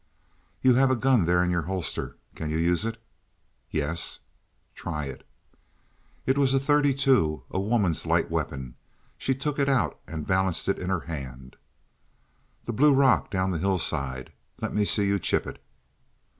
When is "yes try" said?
3.69-5.05